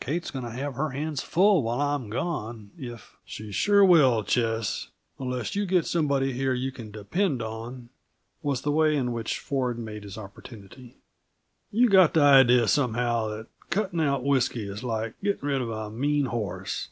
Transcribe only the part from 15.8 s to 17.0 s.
mean horse.